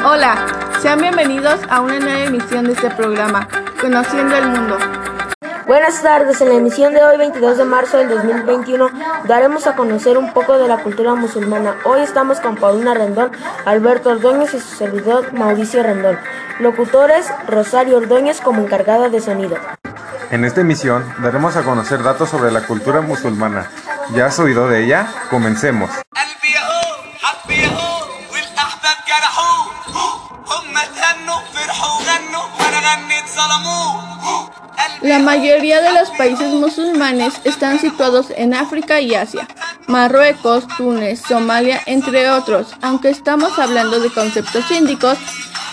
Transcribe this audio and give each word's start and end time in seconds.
Hola, 0.00 0.46
sean 0.80 1.00
bienvenidos 1.00 1.60
a 1.68 1.80
una 1.80 2.00
nueva 2.00 2.24
emisión 2.24 2.64
de 2.64 2.72
este 2.72 2.90
programa, 2.90 3.46
Conociendo 3.80 4.36
el 4.36 4.48
Mundo. 4.48 4.76
Buenas 5.66 6.02
tardes, 6.02 6.40
en 6.40 6.48
la 6.48 6.54
emisión 6.56 6.92
de 6.92 7.04
hoy, 7.04 7.16
22 7.18 7.58
de 7.58 7.64
marzo 7.64 7.98
del 7.98 8.08
2021, 8.08 8.90
daremos 9.28 9.66
a 9.68 9.76
conocer 9.76 10.18
un 10.18 10.32
poco 10.32 10.58
de 10.58 10.66
la 10.66 10.82
cultura 10.82 11.14
musulmana. 11.14 11.76
Hoy 11.84 12.00
estamos 12.00 12.40
con 12.40 12.56
Paulina 12.56 12.94
Rendón, 12.94 13.30
Alberto 13.64 14.10
Ordóñez 14.10 14.54
y 14.54 14.60
su 14.60 14.76
servidor 14.76 15.32
Mauricio 15.32 15.82
Rendón. 15.84 16.18
Locutores, 16.58 17.26
Rosario 17.46 17.98
Ordóñez 17.98 18.40
como 18.40 18.62
encargada 18.62 19.08
de 19.08 19.20
sonido. 19.20 19.56
En 20.32 20.44
esta 20.44 20.62
emisión 20.62 21.04
daremos 21.18 21.56
a 21.56 21.62
conocer 21.62 22.02
datos 22.02 22.30
sobre 22.30 22.50
la 22.50 22.66
cultura 22.66 23.02
musulmana. 23.02 23.70
¿Ya 24.14 24.26
has 24.26 24.38
oído 24.40 24.68
de 24.68 24.84
ella? 24.84 25.06
Comencemos. 25.30 25.90
La 35.02 35.18
mayoría 35.18 35.82
de 35.82 35.92
los 35.92 36.10
países 36.10 36.52
musulmanes 36.52 37.34
están 37.44 37.80
situados 37.80 38.26
en 38.36 38.54
África 38.54 39.00
y 39.00 39.14
Asia, 39.14 39.48
Marruecos, 39.88 40.66
Túnez, 40.76 41.20
Somalia, 41.26 41.80
entre 41.86 42.30
otros, 42.30 42.68
aunque 42.82 43.10
estamos 43.10 43.58
hablando 43.58 43.98
de 43.98 44.10
conceptos 44.10 44.70
índicos 44.70 45.18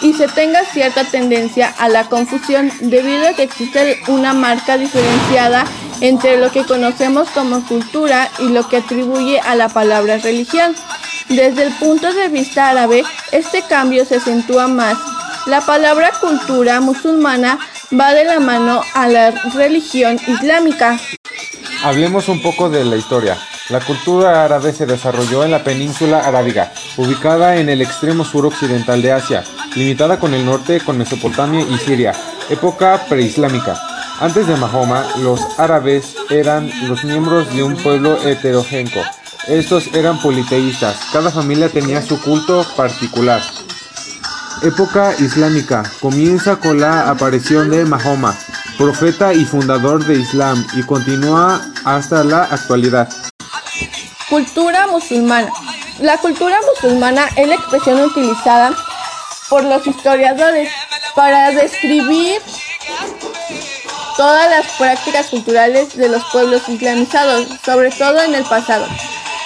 y 0.00 0.12
se 0.14 0.26
tenga 0.26 0.64
cierta 0.64 1.04
tendencia 1.04 1.72
a 1.78 1.88
la 1.88 2.04
confusión 2.08 2.72
debido 2.80 3.28
a 3.28 3.34
que 3.34 3.44
existe 3.44 4.00
una 4.08 4.32
marca 4.32 4.76
diferenciada 4.76 5.64
entre 6.00 6.38
lo 6.38 6.50
que 6.50 6.64
conocemos 6.64 7.30
como 7.30 7.64
cultura 7.66 8.28
y 8.40 8.48
lo 8.48 8.68
que 8.68 8.78
atribuye 8.78 9.38
a 9.38 9.54
la 9.54 9.68
palabra 9.68 10.18
religión. 10.18 10.74
Desde 11.36 11.62
el 11.62 11.72
punto 11.72 12.12
de 12.12 12.28
vista 12.28 12.68
árabe, 12.68 13.04
este 13.32 13.62
cambio 13.62 14.04
se 14.04 14.16
acentúa 14.16 14.68
más. 14.68 14.98
La 15.46 15.62
palabra 15.62 16.10
cultura 16.20 16.78
musulmana 16.82 17.58
va 17.98 18.12
de 18.12 18.24
la 18.24 18.38
mano 18.38 18.82
a 18.92 19.08
la 19.08 19.30
religión 19.54 20.20
islámica. 20.26 20.98
Hablemos 21.82 22.28
un 22.28 22.42
poco 22.42 22.68
de 22.68 22.84
la 22.84 22.96
historia. 22.96 23.38
La 23.70 23.80
cultura 23.80 24.44
árabe 24.44 24.74
se 24.74 24.84
desarrolló 24.84 25.42
en 25.42 25.52
la 25.52 25.64
península 25.64 26.18
arábiga, 26.18 26.70
ubicada 26.98 27.56
en 27.56 27.70
el 27.70 27.80
extremo 27.80 28.26
suroccidental 28.26 29.00
de 29.00 29.12
Asia, 29.12 29.42
limitada 29.74 30.20
con 30.20 30.34
el 30.34 30.44
norte 30.44 30.80
con 30.80 30.98
Mesopotamia 30.98 31.62
y 31.62 31.78
Siria, 31.78 32.12
época 32.50 33.06
preislámica. 33.08 33.80
Antes 34.20 34.46
de 34.46 34.56
Mahoma, 34.56 35.06
los 35.22 35.40
árabes 35.58 36.14
eran 36.28 36.70
los 36.88 37.04
miembros 37.04 37.50
de 37.54 37.62
un 37.62 37.74
pueblo 37.76 38.18
heterogéneo. 38.22 39.02
Estos 39.48 39.88
eran 39.92 40.20
politeístas, 40.20 40.96
cada 41.12 41.28
familia 41.30 41.68
tenía 41.68 42.00
su 42.00 42.20
culto 42.20 42.64
particular. 42.76 43.42
Época 44.62 45.14
islámica 45.18 45.82
comienza 46.00 46.56
con 46.56 46.78
la 46.78 47.10
aparición 47.10 47.68
de 47.68 47.84
Mahoma, 47.84 48.38
profeta 48.78 49.34
y 49.34 49.44
fundador 49.44 50.04
de 50.04 50.14
Islam, 50.14 50.64
y 50.74 50.84
continúa 50.84 51.60
hasta 51.84 52.22
la 52.22 52.44
actualidad. 52.44 53.08
Cultura 54.30 54.86
musulmana. 54.86 55.50
La 55.98 56.18
cultura 56.18 56.58
musulmana 56.74 57.26
es 57.34 57.48
la 57.48 57.56
expresión 57.56 58.00
utilizada 58.00 58.72
por 59.48 59.64
los 59.64 59.84
historiadores 59.84 60.70
para 61.16 61.50
describir 61.50 62.40
todas 64.16 64.48
las 64.50 64.66
prácticas 64.78 65.26
culturales 65.26 65.96
de 65.96 66.08
los 66.08 66.22
pueblos 66.30 66.68
islamizados, 66.68 67.48
sobre 67.64 67.90
todo 67.90 68.22
en 68.22 68.36
el 68.36 68.44
pasado. 68.44 68.86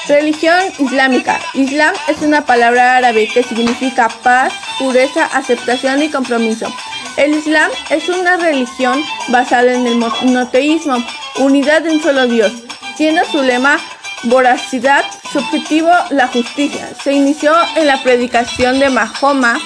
Religión 0.08 0.60
islámica. 0.78 1.40
Islam 1.54 1.92
es 2.06 2.22
una 2.22 2.44
palabra 2.46 2.96
árabe 2.96 3.28
que 3.32 3.42
significa 3.42 4.08
paz, 4.22 4.52
pureza, 4.78 5.24
aceptación 5.26 6.00
y 6.02 6.10
compromiso. 6.10 6.72
El 7.16 7.34
Islam 7.34 7.70
es 7.90 8.08
una 8.08 8.36
religión 8.36 9.02
basada 9.28 9.72
en 9.72 9.86
el 9.86 9.96
monoteísmo, 9.96 11.04
unidad 11.38 11.82
de 11.82 11.90
un 11.90 12.02
solo 12.02 12.28
Dios, 12.28 12.52
siendo 12.96 13.24
su 13.24 13.42
lema 13.42 13.80
voracidad, 14.24 15.04
su 15.32 15.38
objetivo 15.38 15.90
la 16.10 16.28
justicia. 16.28 16.88
Se 17.02 17.12
inició 17.12 17.52
en 17.74 17.88
la 17.88 18.00
predicación 18.02 18.78
de 18.78 18.90
Mahoma 18.90 19.58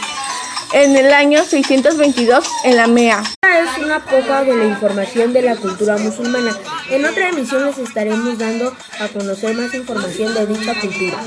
en 0.72 0.96
el 0.96 1.12
año 1.12 1.44
622 1.44 2.44
en 2.64 2.76
la 2.76 2.86
Mea. 2.86 3.22
Esta 3.42 3.62
es 3.62 3.84
una 3.84 4.04
poca 4.04 4.44
de 4.44 4.56
la 4.56 4.64
información 4.66 5.32
de 5.32 5.42
la 5.42 5.56
cultura 5.56 5.96
musulmana. 5.96 6.56
En 6.90 7.04
otra 7.04 7.28
emisión 7.28 7.66
les 7.66 7.78
estaremos 7.78 8.38
dando 8.38 8.74
a 9.00 9.08
conocer 9.08 9.54
más 9.56 9.74
información 9.74 10.34
de 10.34 10.46
dicha 10.46 10.74
cultura. 10.80 11.18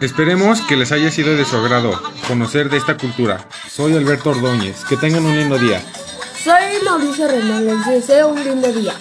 Esperemos 0.00 0.60
que 0.62 0.76
les 0.76 0.92
haya 0.92 1.10
sido 1.10 1.36
de 1.36 1.44
su 1.44 1.56
agrado 1.56 2.00
conocer 2.28 2.68
de 2.68 2.76
esta 2.76 2.96
cultura. 2.96 3.48
Soy 3.70 3.94
Alberto 3.96 4.30
Ordóñez. 4.30 4.84
Que 4.84 4.96
tengan 4.96 5.24
un 5.24 5.36
lindo 5.36 5.58
día. 5.58 5.80
Soy 6.42 6.82
Mauricio 6.84 7.28
Rendón. 7.28 7.66
Les 7.66 7.86
deseo 7.86 8.28
un 8.28 8.44
lindo 8.44 8.70
día. 8.72 8.92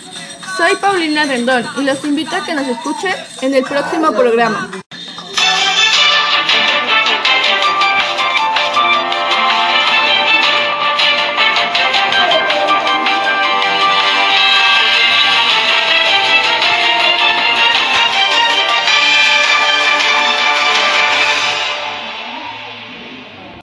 Soy 0.56 0.76
Paulina 0.80 1.26
Rendón 1.26 1.66
y 1.78 1.84
los 1.84 2.04
invito 2.06 2.36
a 2.36 2.46
que 2.46 2.54
nos 2.54 2.68
escuchen 2.68 3.14
en 3.42 3.56
el 3.56 3.64
próximo 3.64 4.12
programa. 4.12 4.70